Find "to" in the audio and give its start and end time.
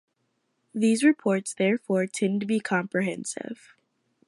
2.41-2.47